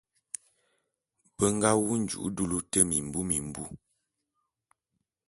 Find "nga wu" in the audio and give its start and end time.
1.55-1.91